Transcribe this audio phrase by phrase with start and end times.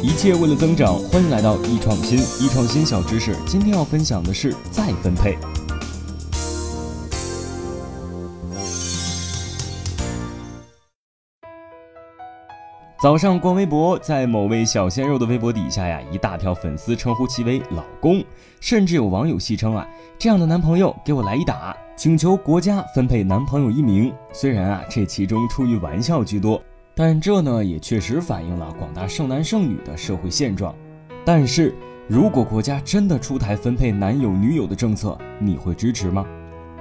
[0.00, 2.18] 一切为了增长，欢迎来到易创新。
[2.40, 5.36] 易创新小知识，今天要分享的是再分配。
[13.02, 18.22] 早上逛微博，在某位小鲜肉的微博底下呀，一大票粉丝称呼其为“老公”，
[18.60, 19.84] 甚至有网友戏称啊，
[20.16, 24.12] 这样的男朋友给我来一打，请求国家分配男朋友一名。
[24.32, 26.60] 虽然啊，这其中出于玩笑居多，
[26.98, 30.74] 但这呢也确实反映了广大剩男剩女的社会现状。
[31.24, 31.72] 但是
[32.08, 36.26] 如果国家真的出台分配男友女友的政策，你会支持吗？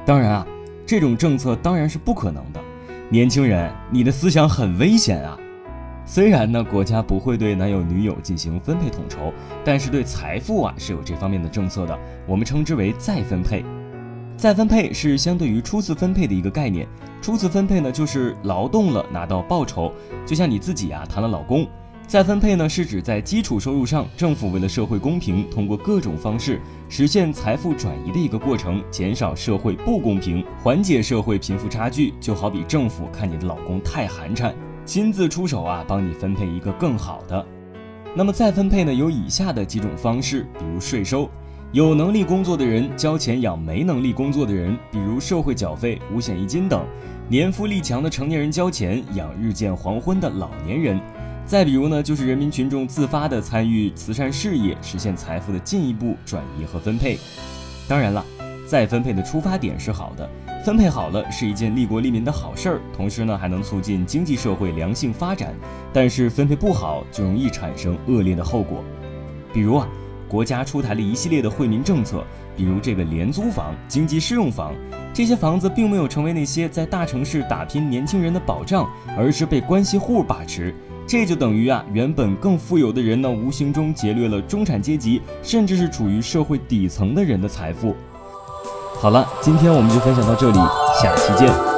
[0.08, 0.48] 当然啊，
[0.88, 2.60] 这种政策当然是不可能的。
[3.10, 5.38] 年轻人，你的思想很危险啊！
[6.04, 9.32] 虽然呢，国家不会对男友女友进行分配统筹，
[9.64, 11.96] 但是对财富啊是有这方面的政策的，
[12.26, 13.64] 我们称之为再分配。
[14.36, 16.88] 再分配是相对于初次分配的一个概念。
[17.22, 19.92] 初次分配呢，就是劳动了拿到报酬，
[20.26, 21.68] 就像你自己啊谈了老公。
[22.08, 32.14] 再分配呢，是指在基础收入上，政府为了社会公平，通过各种方式实现财富转移的一个过程，减少社会不公平，缓解社会贫富差距。
[32.22, 34.54] 就好比政府看你的老公太寒碜。
[34.86, 37.46] 亲自出手啊，帮你分配一个更好的。
[38.16, 41.30] 那么再分配呢，有以下的几种方式，比如税收，
[41.74, 46.80] 有能力工作的人交钱养没能力工作的人，比如社会缴费、五险一金等；
[47.28, 50.98] 年富力强的成年人交钱养日渐黄昏的老年人。
[51.46, 57.20] 再比如呢，就是人民群众自发的参与慈善事业，实现财富的进一步转移和分配。
[57.86, 58.26] 当然了，
[58.66, 60.30] 再分配的出发点是好的。
[60.64, 65.54] 分配好了是一件利国利民的好事儿，同时呢还能促进经济社会良性发展。
[65.92, 68.84] 但是分配不好就容易产生恶劣的后果，
[69.54, 69.88] 比如啊，
[70.28, 72.24] 国家出台了一系列的惠民政策，
[72.56, 74.74] 比如这个廉租房、经济适用房，
[75.14, 80.74] 这些房子并没有成为那些在大城市打拼年轻人的保障，而是被关系户把持。
[81.08, 87.96] 这就等于啊，原本更富有的人呢，无形中劫掠了中产阶级，甚至是处于社会底层的人的财富。
[89.00, 90.60] 好了，今天我们就分享到这里，
[91.02, 91.77] 下期见。